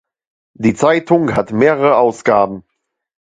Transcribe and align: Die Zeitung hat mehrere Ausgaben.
Die 0.55 0.73
Zeitung 0.73 1.35
hat 1.35 1.51
mehrere 1.51 1.95
Ausgaben. 1.97 2.63